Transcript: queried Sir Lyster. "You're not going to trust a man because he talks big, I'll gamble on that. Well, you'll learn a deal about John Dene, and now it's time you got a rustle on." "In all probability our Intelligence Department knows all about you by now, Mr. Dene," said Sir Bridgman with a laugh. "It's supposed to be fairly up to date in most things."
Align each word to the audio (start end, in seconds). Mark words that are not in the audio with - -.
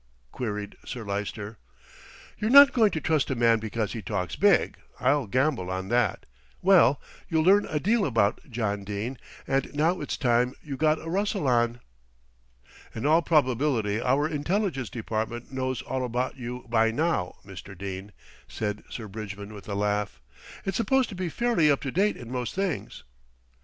queried 0.31 0.75
Sir 0.83 1.03
Lyster. 1.03 1.59
"You're 2.39 2.49
not 2.49 2.73
going 2.73 2.89
to 2.89 2.99
trust 2.99 3.29
a 3.29 3.35
man 3.35 3.59
because 3.59 3.93
he 3.93 4.01
talks 4.01 4.35
big, 4.35 4.77
I'll 4.99 5.27
gamble 5.27 5.69
on 5.69 5.89
that. 5.89 6.25
Well, 6.59 6.99
you'll 7.29 7.43
learn 7.43 7.67
a 7.69 7.79
deal 7.79 8.07
about 8.07 8.39
John 8.49 8.83
Dene, 8.83 9.19
and 9.45 9.71
now 9.75 10.01
it's 10.01 10.17
time 10.17 10.55
you 10.63 10.75
got 10.75 10.99
a 10.99 11.07
rustle 11.07 11.47
on." 11.47 11.81
"In 12.95 13.05
all 13.05 13.21
probability 13.21 14.01
our 14.01 14.27
Intelligence 14.27 14.89
Department 14.89 15.51
knows 15.51 15.83
all 15.83 16.03
about 16.03 16.35
you 16.35 16.65
by 16.67 16.89
now, 16.89 17.35
Mr. 17.45 17.77
Dene," 17.77 18.11
said 18.47 18.83
Sir 18.89 19.07
Bridgman 19.07 19.53
with 19.53 19.69
a 19.69 19.75
laugh. 19.75 20.19
"It's 20.65 20.77
supposed 20.77 21.09
to 21.09 21.15
be 21.15 21.29
fairly 21.29 21.69
up 21.69 21.81
to 21.81 21.91
date 21.91 22.17
in 22.17 22.31
most 22.31 22.55
things." 22.55 23.03